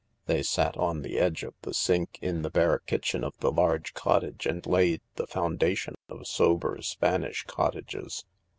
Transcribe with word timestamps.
They 0.25 0.41
sat 0.41 0.75
on 0.77 1.03
the 1.03 1.19
edge 1.19 1.43
of 1.43 1.53
the 1.61 1.75
sink 1.75 2.17
in 2.23 2.41
the 2.41 2.49
bare 2.49 2.79
kitchen 2.79 3.23
of 3.23 3.37
the 3.37 3.51
large 3.51 3.93
cottage 3.93 4.47
and 4.47 4.65
laid 4.65 5.01
the 5.13 5.27
foundation 5.27 5.93
of 6.09 6.25
sober 6.25 6.79
Spanish 6.81 7.43
cottages. 7.43 8.25